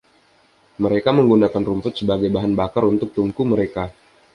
Mereka 0.83 1.09
menggunakan 1.17 1.61
rumput 1.69 1.93
sebagai 2.01 2.29
bahan 2.35 2.53
bakar 2.61 2.83
untuk 2.93 3.09
tungku 3.15 3.43
mereka. 3.53 3.83